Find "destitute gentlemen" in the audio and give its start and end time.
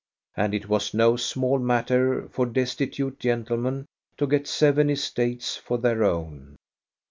2.47-3.85